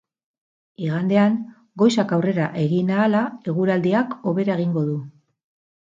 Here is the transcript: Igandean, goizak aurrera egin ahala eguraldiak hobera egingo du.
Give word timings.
Igandean, 0.85 1.35
goizak 1.83 2.15
aurrera 2.17 2.47
egin 2.63 2.91
ahala 2.97 3.21
eguraldiak 3.53 4.17
hobera 4.33 4.57
egingo 4.61 4.87
du. 4.93 5.01